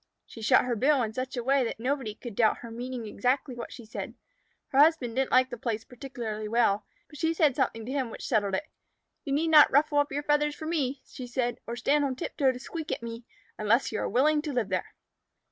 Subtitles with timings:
[0.25, 3.53] She shut her bill in such a way that nobody could doubt her meaning exactly
[3.53, 4.15] what she said.
[4.69, 8.25] Her husband didn't like the place particularly well, but she said something to him which
[8.27, 8.65] settled it.
[9.25, 12.35] "You need not ruffle up your feathers for me," she said, "or stand on tip
[12.35, 13.25] toe to squeak at me,
[13.59, 14.95] unless you are willing to live there."